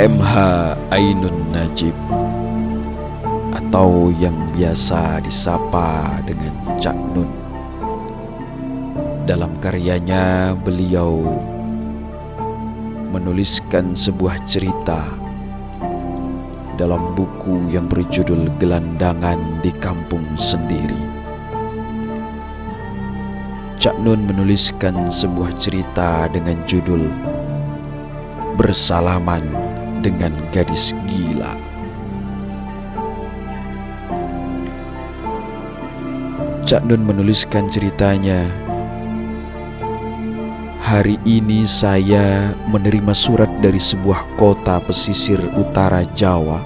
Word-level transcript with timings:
MH 0.00 0.32
Ainun 0.96 1.52
Najib 1.52 1.92
atau 3.52 4.08
yang 4.16 4.32
biasa 4.56 5.20
disapa 5.20 6.16
dengan 6.24 6.56
Cak 6.80 6.96
Nun. 7.12 7.28
Dalam 9.28 9.52
karyanya 9.60 10.56
beliau 10.56 11.20
menuliskan 13.12 13.92
sebuah 13.92 14.40
cerita 14.48 15.04
dalam 16.80 17.12
buku 17.12 17.68
yang 17.68 17.84
berjudul 17.84 18.56
Gelandangan 18.56 19.60
di 19.60 19.68
Kampung 19.84 20.24
Sendiri. 20.40 20.96
Cak 23.76 24.00
Nun 24.00 24.24
menuliskan 24.24 25.12
sebuah 25.12 25.60
cerita 25.60 26.24
dengan 26.32 26.56
judul 26.64 27.04
Bersalaman 28.56 29.69
dengan 30.00 30.32
Gadis 30.50 30.96
Gila. 31.06 31.54
Cak 36.66 36.86
Nun 36.86 37.02
menuliskan 37.02 37.66
ceritanya 37.68 38.46
Hari 40.90 41.22
ini 41.22 41.62
saya 41.70 42.50
menerima 42.66 43.14
surat 43.14 43.46
dari 43.62 43.78
sebuah 43.78 44.26
kota 44.34 44.82
pesisir 44.82 45.38
utara 45.54 46.02
Jawa 46.18 46.58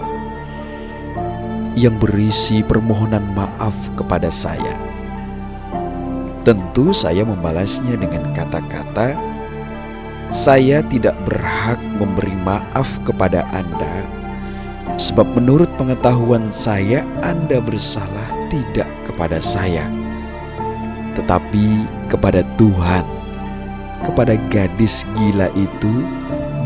yang 1.76 2.00
berisi 2.00 2.64
permohonan 2.64 3.20
maaf 3.36 3.76
kepada 3.92 4.32
saya. 4.32 4.80
Tentu 6.40 6.96
saya 6.96 7.20
membalasnya 7.28 8.00
dengan 8.00 8.32
kata-kata, 8.32 9.12
"Saya 10.32 10.80
tidak 10.88 11.20
berhak 11.28 11.83
memberi 11.96 12.34
maaf 12.42 12.98
kepada 13.06 13.46
Anda, 13.54 13.94
sebab 14.98 15.38
menurut 15.38 15.70
pengetahuan 15.78 16.50
saya, 16.50 17.06
Anda 17.22 17.58
bersalah 17.62 18.48
tidak 18.50 18.88
kepada 19.06 19.38
saya, 19.38 19.86
tetapi 21.14 21.86
kepada 22.10 22.42
Tuhan." 22.58 23.24
kepada 24.04 24.36
gadis 24.52 25.08
gila 25.16 25.48
itu 25.56 26.04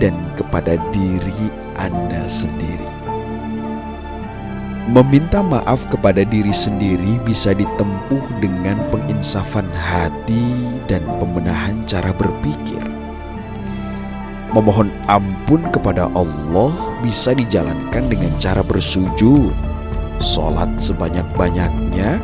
dan 0.02 0.12
kepada 0.34 0.76
diri 0.90 1.48
Anda 1.78 2.26
sendiri. 2.26 2.90
Meminta 4.88 5.44
maaf 5.44 5.84
kepada 5.86 6.24
diri 6.24 6.50
sendiri 6.50 7.20
bisa 7.22 7.52
ditempuh 7.52 8.24
dengan 8.40 8.80
penginsafan 8.88 9.68
hati 9.70 10.48
dan 10.88 11.04
pembenahan 11.20 11.84
cara 11.84 12.10
berpikir. 12.16 12.97
Memohon 14.56 14.88
ampun 15.12 15.68
kepada 15.68 16.08
Allah 16.16 16.72
bisa 17.04 17.36
dijalankan 17.36 18.08
dengan 18.08 18.32
cara 18.40 18.64
bersujud, 18.64 19.52
sholat 20.24 20.72
sebanyak-banyaknya, 20.80 22.16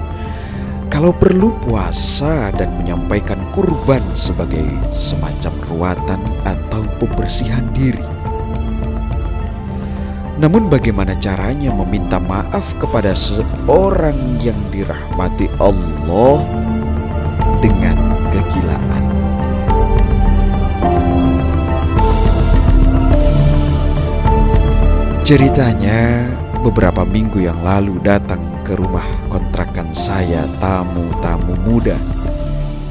kalau 0.89 1.11
perlu 1.11 1.53
puasa 1.61 2.55
dan 2.55 2.79
menyampaikan 2.81 3.43
kurban 3.51 4.01
sebagai 4.15 4.65
semacam 4.95 5.53
ruatan 5.69 6.21
atau 6.47 6.87
pembersihan 7.03 7.67
diri. 7.75 8.05
Namun 10.35 10.67
bagaimana 10.67 11.15
caranya 11.19 11.71
meminta 11.71 12.19
maaf 12.19 12.75
kepada 12.83 13.15
seorang 13.15 14.17
yang 14.43 14.59
dirahmati 14.75 15.47
Allah 15.63 16.43
dengan 17.63 17.94
Ceritanya 25.25 26.29
beberapa 26.61 27.01
minggu 27.01 27.41
yang 27.49 27.65
lalu 27.65 27.97
datang 28.05 28.45
ke 28.61 28.77
rumah 28.77 29.09
kontrakan 29.33 29.89
saya 29.97 30.45
tamu-tamu 30.61 31.57
muda, 31.65 31.97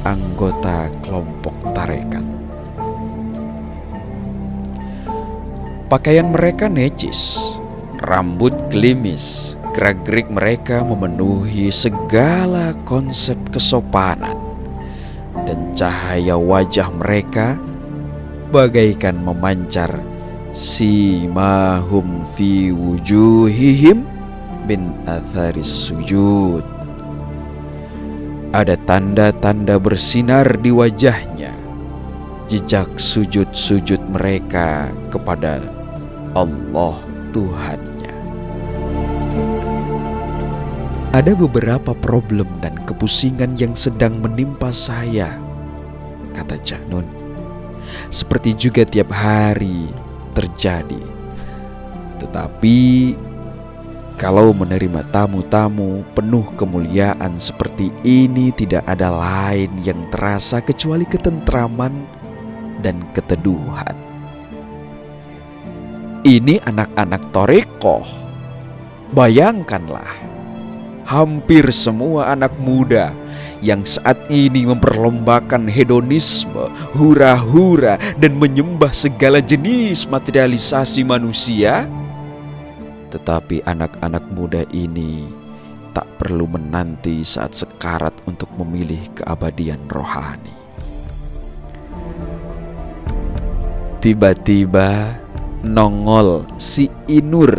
anggota 0.02 0.90
kelompok 1.06 1.54
tarekat. 1.78 2.26
Pakaian 5.86 6.34
mereka 6.34 6.66
necis, 6.66 7.38
rambut 8.02 8.50
gelimis, 8.66 9.54
gerak-gerik 9.70 10.26
mereka 10.26 10.82
memenuhi 10.82 11.70
segala 11.70 12.74
konsep 12.82 13.38
kesopanan, 13.54 14.34
dan 15.46 15.70
cahaya 15.78 16.34
wajah 16.34 16.90
mereka 16.98 17.54
bagaikan 18.50 19.22
memancar 19.22 20.13
si 20.54 21.26
mahum 21.26 22.22
fi 22.38 22.70
wujuhihim 22.70 24.06
bin 24.70 24.94
atharis 25.02 25.90
sujud. 25.90 26.62
Ada 28.54 28.78
tanda-tanda 28.86 29.82
bersinar 29.82 30.46
di 30.62 30.70
wajahnya, 30.70 31.50
jejak 32.46 32.86
sujud-sujud 33.02 33.98
mereka 34.14 34.94
kepada 35.10 35.58
Allah 36.38 37.02
Tuhannya. 37.34 38.14
Ada 41.10 41.34
beberapa 41.34 41.98
problem 41.98 42.46
dan 42.62 42.78
kepusingan 42.86 43.58
yang 43.58 43.74
sedang 43.74 44.22
menimpa 44.22 44.70
saya, 44.70 45.34
kata 46.30 46.54
Cak 46.62 46.86
Nun. 46.86 47.06
Seperti 48.06 48.54
juga 48.54 48.86
tiap 48.86 49.10
hari 49.10 50.03
terjadi. 50.34 51.00
Tetapi 52.18 52.80
kalau 54.14 54.54
menerima 54.54 55.02
tamu-tamu 55.10 56.06
penuh 56.14 56.46
kemuliaan 56.54 57.34
seperti 57.34 57.90
ini 58.06 58.54
tidak 58.54 58.86
ada 58.86 59.10
lain 59.10 59.74
yang 59.82 60.06
terasa 60.14 60.62
kecuali 60.62 61.02
ketentraman 61.02 62.06
dan 62.78 63.02
keteduhan. 63.10 63.96
Ini 66.24 66.62
anak-anak 66.64 67.34
Toreko. 67.34 68.00
Bayangkanlah, 69.12 70.33
hampir 71.04 71.68
semua 71.70 72.32
anak 72.32 72.56
muda 72.60 73.12
yang 73.64 73.84
saat 73.88 74.28
ini 74.28 74.68
memperlombakan 74.68 75.68
hedonisme, 75.70 76.68
hura-hura, 76.92 77.96
dan 78.20 78.36
menyembah 78.36 78.92
segala 78.92 79.40
jenis 79.40 80.04
materialisasi 80.04 81.00
manusia 81.00 81.88
tetapi 83.14 83.62
anak-anak 83.62 84.26
muda 84.34 84.66
ini 84.74 85.22
tak 85.94 86.18
perlu 86.18 86.50
menanti 86.50 87.22
saat 87.22 87.54
sekarat 87.54 88.10
untuk 88.26 88.50
memilih 88.58 88.98
keabadian 89.14 89.78
rohani. 89.86 90.50
Tiba-tiba 94.02 95.14
nongol 95.62 96.50
si 96.58 96.90
Inur, 97.06 97.54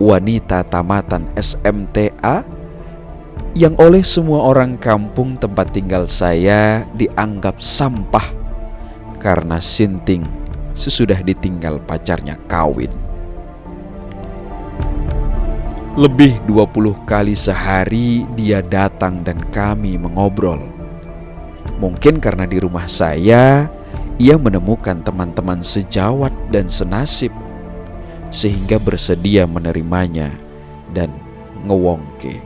wanita 0.00 0.64
tamatan 0.64 1.28
SMTA 1.36 2.42
yang 3.52 3.76
oleh 3.76 4.00
semua 4.00 4.48
orang 4.48 4.80
kampung 4.80 5.36
tempat 5.36 5.76
tinggal 5.76 6.08
saya 6.08 6.88
dianggap 6.96 7.60
sampah 7.60 8.24
karena 9.20 9.60
sinting 9.60 10.24
sesudah 10.72 11.20
ditinggal 11.20 11.76
pacarnya 11.84 12.40
kawin. 12.48 12.88
Lebih 16.00 16.40
20 16.48 17.04
kali 17.04 17.36
sehari 17.36 18.24
dia 18.32 18.64
datang 18.64 19.20
dan 19.20 19.36
kami 19.52 20.00
mengobrol. 20.00 20.64
Mungkin 21.76 22.24
karena 22.24 22.48
di 22.48 22.56
rumah 22.56 22.88
saya 22.88 23.68
ia 24.16 24.36
menemukan 24.40 25.04
teman-teman 25.04 25.60
sejawat 25.60 26.32
dan 26.48 26.70
senasib 26.70 27.34
sehingga 28.30 28.78
bersedia 28.78 29.44
menerimanya 29.44 30.30
dan 30.94 31.10
ngewongke. 31.66 32.40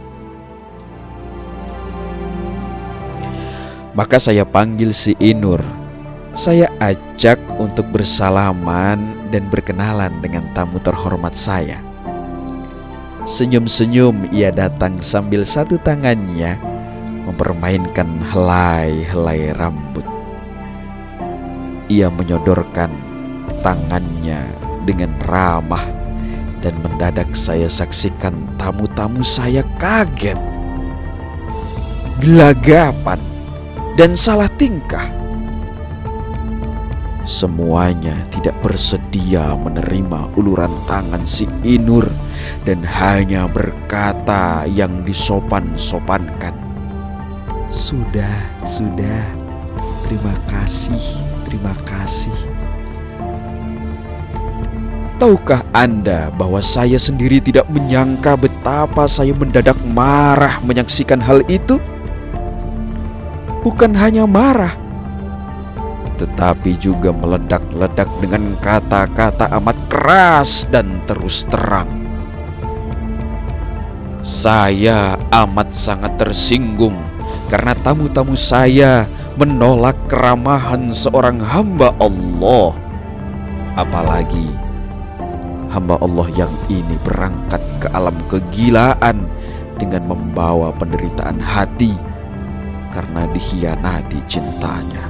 Maka 3.94 4.19
saya 4.19 4.42
panggil 4.42 4.90
si 4.90 5.14
Inur. 5.22 5.62
Saya 6.34 6.66
ajak 6.82 7.38
untuk 7.62 7.86
bersalaman 7.94 8.98
dan 9.31 9.46
berkenalan 9.46 10.19
dengan 10.19 10.50
tamu 10.50 10.82
terhormat 10.82 11.31
saya. 11.31 11.78
Senyum-senyum 13.22 14.34
ia 14.34 14.50
datang 14.50 14.98
sambil 14.98 15.46
satu 15.46 15.78
tangannya 15.78 16.58
mempermainkan 17.22 18.19
helai-helai 18.34 19.54
rambut. 19.54 20.02
Ia 21.86 22.10
menyodorkan 22.10 22.90
tangannya 23.62 24.63
dengan 24.84 25.12
ramah 25.25 25.82
dan 26.64 26.81
mendadak 26.81 27.28
saya 27.36 27.69
saksikan 27.69 28.32
tamu-tamu 28.56 29.20
saya 29.20 29.60
kaget, 29.76 30.40
gelagapan, 32.25 33.20
dan 34.00 34.16
salah 34.16 34.48
tingkah. 34.56 35.04
Semuanya 37.25 38.12
tidak 38.28 38.52
bersedia 38.60 39.56
menerima 39.56 40.28
uluran 40.36 40.72
tangan 40.84 41.25
si 41.25 41.48
Inur 41.64 42.04
dan 42.69 42.84
hanya 42.84 43.48
berkata 43.48 44.69
yang 44.69 45.04
disopan-sopankan. 45.08 46.52
Sudah, 47.72 48.44
sudah. 48.69 49.25
Terima 50.04 50.36
kasih, 50.52 51.00
terima 51.48 51.72
kasih. 51.88 52.53
Tahukah 55.14 55.62
Anda 55.70 56.34
bahwa 56.34 56.58
saya 56.58 56.99
sendiri 56.99 57.38
tidak 57.38 57.70
menyangka 57.70 58.34
betapa 58.34 59.06
saya 59.06 59.31
mendadak 59.31 59.78
marah 59.87 60.58
menyaksikan 60.66 61.22
hal 61.22 61.46
itu? 61.46 61.78
Bukan 63.62 63.94
hanya 63.94 64.26
marah, 64.26 64.75
tetapi 66.19 66.78
juga 66.82 67.14
meledak-ledak 67.14 68.11
dengan 68.19 68.58
kata-kata 68.58 69.50
amat 69.62 69.78
keras 69.87 70.66
dan 70.69 71.02
terus 71.06 71.46
terang. 71.46 71.88
Saya 74.25 75.20
amat 75.31 75.70
sangat 75.70 76.17
tersinggung 76.17 76.96
karena 77.52 77.76
tamu-tamu 77.76 78.34
saya 78.34 79.05
menolak 79.37 79.94
keramahan 80.08 80.90
seorang 80.90 81.38
hamba 81.38 81.93
Allah. 82.02 82.72
Apalagi 83.75 84.63
hamba 85.74 85.98
Allah 85.98 86.30
yang 86.38 86.54
ini 86.70 86.94
berangkat 87.02 87.58
ke 87.82 87.90
alam 87.90 88.14
kegilaan 88.30 89.26
dengan 89.74 90.06
membawa 90.06 90.70
penderitaan 90.70 91.42
hati 91.42 91.90
karena 92.94 93.26
dikhianati 93.34 94.22
cintanya. 94.30 95.02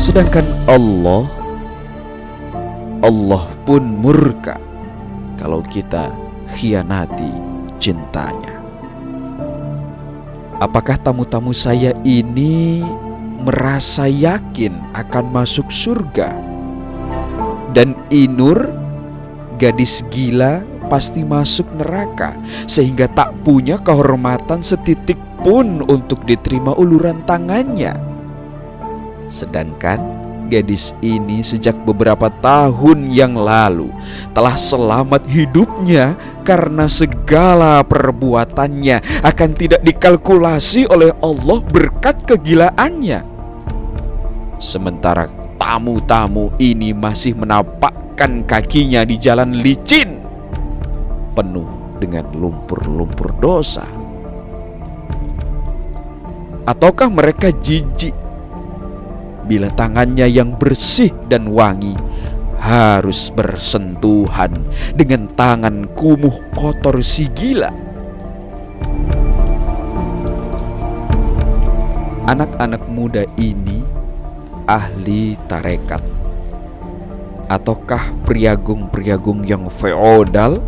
Sedangkan 0.00 0.48
Allah 0.64 1.28
Allah 3.04 3.44
pun 3.68 3.84
murka 3.84 4.56
kalau 5.36 5.60
kita 5.60 6.08
khianati 6.56 7.28
cintanya. 7.76 8.56
Apakah 10.56 10.96
tamu-tamu 10.96 11.52
saya 11.52 11.92
ini 12.08 12.80
merasa 13.44 14.08
yakin 14.08 14.96
akan 14.96 15.24
masuk 15.28 15.68
surga? 15.68 16.32
Dan 17.76 17.92
Inur 18.08 18.85
gadis 19.56 20.04
gila 20.12 20.62
pasti 20.86 21.26
masuk 21.26 21.66
neraka 21.74 22.38
sehingga 22.70 23.10
tak 23.10 23.34
punya 23.42 23.76
kehormatan 23.82 24.62
setitik 24.62 25.18
pun 25.42 25.82
untuk 25.90 26.22
diterima 26.24 26.72
uluran 26.78 27.20
tangannya. 27.26 27.96
Sedangkan 29.26 29.98
gadis 30.46 30.94
ini 31.02 31.42
sejak 31.42 31.74
beberapa 31.82 32.30
tahun 32.30 33.10
yang 33.10 33.34
lalu 33.34 33.90
telah 34.30 34.54
selamat 34.54 35.26
hidupnya 35.26 36.14
karena 36.46 36.86
segala 36.86 37.82
perbuatannya 37.82 39.26
akan 39.26 39.50
tidak 39.58 39.82
dikalkulasi 39.82 40.86
oleh 40.86 41.10
Allah 41.18 41.58
berkat 41.66 42.22
kegilaannya. 42.22 43.26
Sementara 44.62 45.28
tamu-tamu 45.58 46.54
ini 46.62 46.94
masih 46.94 47.34
menapak 47.36 48.05
menginjakkan 48.16 48.48
kakinya 48.48 49.04
di 49.04 49.20
jalan 49.20 49.60
licin 49.60 50.24
penuh 51.36 51.68
dengan 52.00 52.24
lumpur-lumpur 52.32 53.36
dosa. 53.36 53.84
Ataukah 56.64 57.12
mereka 57.12 57.52
jijik 57.52 58.16
bila 59.44 59.68
tangannya 59.76 60.26
yang 60.32 60.56
bersih 60.56 61.12
dan 61.28 61.52
wangi 61.52 61.92
harus 62.58 63.28
bersentuhan 63.30 64.64
dengan 64.96 65.28
tangan 65.36 65.84
kumuh 65.92 66.56
kotor 66.56 67.04
si 67.04 67.28
gila? 67.36 67.70
Anak-anak 72.26 72.82
muda 72.90 73.22
ini 73.38 73.84
ahli 74.66 75.38
tarekat 75.46 76.15
ataukah 77.46 78.14
priagung-priagung 78.26 79.46
yang 79.46 79.70
feodal 79.70 80.58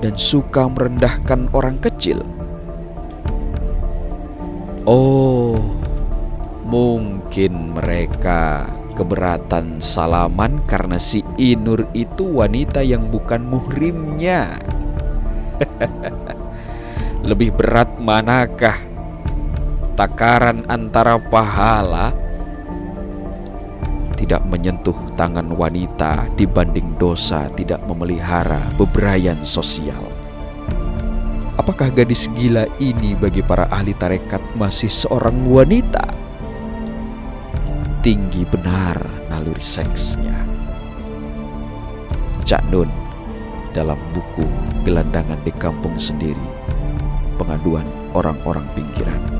dan 0.00 0.14
suka 0.16 0.70
merendahkan 0.70 1.50
orang 1.50 1.76
kecil? 1.82 2.22
Oh, 4.88 5.60
mungkin 6.66 7.76
mereka 7.76 8.66
keberatan 8.96 9.78
salaman 9.78 10.60
karena 10.66 10.96
si 10.98 11.22
Inur 11.36 11.86
itu 11.92 12.26
wanita 12.26 12.80
yang 12.82 13.08
bukan 13.08 13.44
muhrimnya. 13.44 14.60
Lebih 17.28 17.52
berat 17.52 18.00
manakah 18.00 18.76
takaran 20.00 20.64
antara 20.64 21.20
pahala 21.20 22.16
tidak 24.20 24.44
menyentuh 24.44 24.94
tangan 25.16 25.48
wanita 25.56 26.28
dibanding 26.36 26.92
dosa 27.00 27.48
tidak 27.56 27.80
memelihara 27.88 28.60
bebrayan 28.76 29.40
sosial. 29.40 30.04
Apakah 31.56 31.88
gadis 31.88 32.28
gila 32.36 32.68
ini 32.76 33.16
bagi 33.16 33.40
para 33.40 33.64
ahli 33.72 33.96
tarekat 33.96 34.44
masih 34.60 34.92
seorang 34.92 35.40
wanita? 35.48 36.04
Tinggi 38.04 38.44
benar 38.44 39.00
naluri 39.32 39.64
seksnya. 39.64 40.36
Cak 42.44 42.64
Nun 42.68 42.92
dalam 43.72 43.96
buku 44.12 44.44
Gelandangan 44.84 45.40
di 45.44 45.52
Kampung 45.56 45.96
Sendiri, 45.96 46.48
pengaduan 47.40 47.84
orang-orang 48.12 48.64
pinggiran. 48.76 49.39